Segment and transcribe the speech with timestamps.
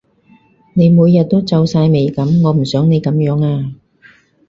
[0.73, 3.71] 你每日都皺晒眉噉，我唔想你噉樣呀